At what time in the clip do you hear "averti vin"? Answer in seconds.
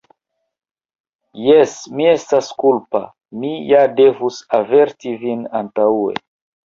4.61-5.45